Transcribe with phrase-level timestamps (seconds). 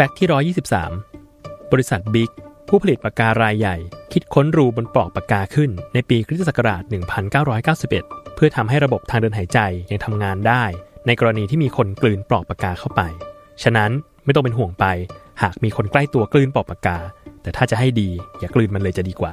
[0.00, 0.54] แฟกต์ที่
[0.90, 2.30] 123 บริษัทบิ๊ก
[2.68, 3.76] ผู้ผลิตปากการายใหญ่
[4.12, 6.82] คิดค้นรูบนปลอกปากกาขึ้น ในปีคริสตศักราช
[7.78, 9.58] 1991 เพื่อทำให้ระบบทางเดินหายใจ
[9.90, 10.64] ยังทำงานได้
[11.06, 13.02] ในกรณีที่มีคนกลืนปลอกปากกาเข้าไป
[13.62, 13.90] ฉะนั้น
[14.24, 14.84] ไม่ต้องเป็นห่วงไป
[15.42, 16.98] หากมีคนใกล้ตัวกลืนปลอกปากกา
[17.42, 18.08] แต่ถ้าจะให้ดี
[18.40, 19.32] อย่ากลืนมันเลยจะดีกว่า